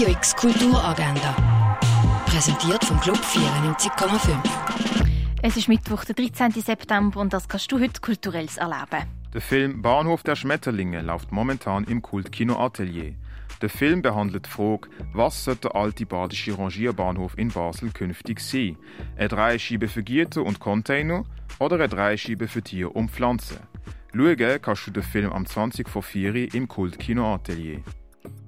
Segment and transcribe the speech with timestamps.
[0.00, 1.78] Radio X Kulturagenda.
[2.24, 4.32] Präsentiert vom Club 94,5.
[5.42, 6.52] Es ist Mittwoch, der 13.
[6.52, 9.04] September und das kannst du heute kulturelles erleben.
[9.34, 13.12] Der Film Bahnhof der Schmetterlinge läuft momentan im Kultkino Atelier.
[13.60, 18.78] Der Film behandelt die Frage, was sollte der alte badische Rangierbahnhof in Basel künftig sein?
[19.18, 21.24] Eine Dreischiebe für Gitter und Container
[21.58, 23.58] oder eine Dreischiebe für Tier und Pflanzen?
[24.14, 27.82] Schauen kannst du den Film am 20 vor 4 im Kultkino Atelier.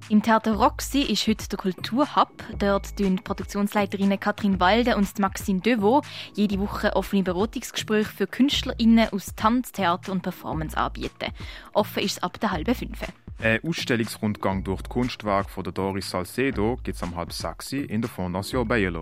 [0.09, 2.43] Im Theater Roxy ist heute der Kulturhub.
[2.59, 9.33] Dort tun Produktionsleiterinnen Katrin Walde und Maxine Devaux jede Woche offene Beratungsgespräche für KünstlerInnen aus
[9.35, 11.31] Tanz, Theater und Performance anbieten.
[11.73, 12.99] Offen ist es ab der halben fünf.
[13.41, 18.01] Ein Ausstellungsrundgang durch die Kunstwerke von der Doris Salcedo gibt es am halb sechs in
[18.01, 19.01] der Fondation Bayerlo.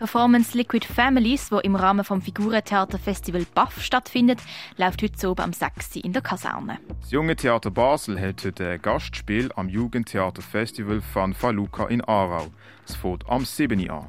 [0.00, 4.40] Performance Liquid Families, wo im Rahmen vom Figurentheaterfestival BAF stattfindet,
[4.78, 5.96] läuft heute oben am 6.
[5.96, 6.78] in der Kaserne.
[7.00, 12.46] Das Junge Theater Basel hält heute ein Gastspiel am Jugendtheaterfestival von Faluca in Aarau.
[12.86, 13.90] Es fängt am 7.
[13.90, 14.06] an.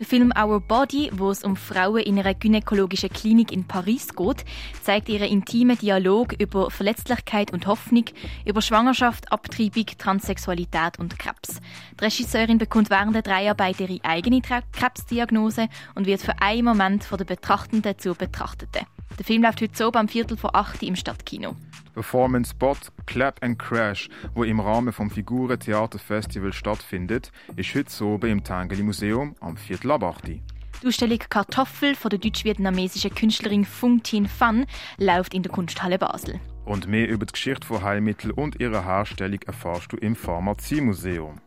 [0.00, 4.44] Der Film Our Body, wo es um Frauen in einer gynäkologischen Klinik in Paris geht,
[4.82, 8.06] zeigt ihren intimen Dialog über Verletzlichkeit und Hoffnung,
[8.44, 11.60] über Schwangerschaft, Abtreibung, Transsexualität und Krebs.
[12.00, 17.18] Die Regisseurin bekommt während der Dreharbeiten ihre eigene Krebsdiagnose und wird für einen Moment von
[17.18, 18.86] der Betrachtenden zur Betrachteten.
[19.16, 21.54] Der Film läuft heute so beim Viertel vor acht im Stadtkino.
[21.94, 27.90] Performance Spot Clap and Crash, wo im Rahmen vom Figuren Theater Festival stattfindet, ist heute
[27.90, 30.28] so im Tangeli Museum am Viertel ab 8.
[30.28, 30.42] Die
[30.86, 34.66] Ausstellung Kartoffel von der deutsch-vietnamesischen Künstlerin Phung Thien Phan
[34.98, 36.40] läuft in der Kunsthalle Basel.
[36.64, 41.40] Und mehr über die Geschichte von Heilmitteln und ihre Herstellung erfährst du im Pharmaziemuseum.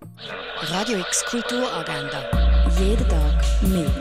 [0.61, 2.23] Radio X Kulturagenda.
[2.79, 3.91] Jeden Tag mehr.